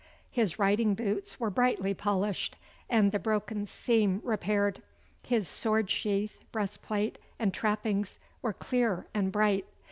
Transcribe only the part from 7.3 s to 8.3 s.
and trappings